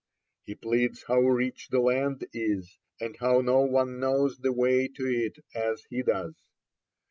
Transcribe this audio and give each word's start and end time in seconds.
He 0.47 0.55
pleads 0.55 1.03
how 1.03 1.19
rich 1.21 1.67
the 1.69 1.79
land 1.79 2.25
is, 2.33 2.79
and 2.99 3.15
how 3.17 3.41
no 3.41 3.59
one 3.59 3.99
knows 3.99 4.39
the 4.39 4.51
way 4.51 4.87
to 4.87 5.03
it 5.05 5.45
as 5.53 5.83
he 5.91 6.01
does. 6.01 6.33